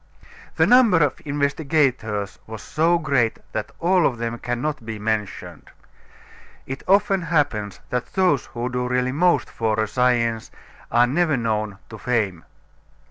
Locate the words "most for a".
9.11-9.87